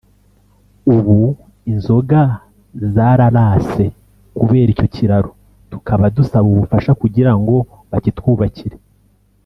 [0.95, 1.19] ubu
[1.71, 2.21] inzoga
[2.93, 3.85] zararase
[4.37, 5.29] kubera icyo kiraro
[5.71, 7.55] tukaba dusaba ubufasha kugirango
[7.91, 8.77] bakitwubakire